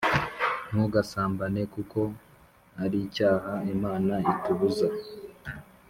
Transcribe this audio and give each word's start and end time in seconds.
Ntugasambane 0.71 1.61
kuko 1.73 1.99
aricyaha 2.83 3.53
Imana 3.73 4.13
itubuza 4.31 4.87